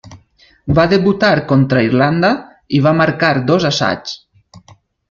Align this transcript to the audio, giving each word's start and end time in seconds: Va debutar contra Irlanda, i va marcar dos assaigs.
Va 0.79 0.85
debutar 0.93 1.29
contra 1.51 1.85
Irlanda, 1.89 2.33
i 2.79 2.83
va 2.89 2.97
marcar 3.05 3.33
dos 3.53 3.71
assaigs. 3.73 4.21